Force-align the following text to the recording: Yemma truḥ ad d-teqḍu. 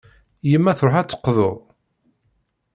Yemma 0.51 0.73
truḥ 0.79 0.95
ad 0.97 1.05
d-teqḍu. 1.07 1.51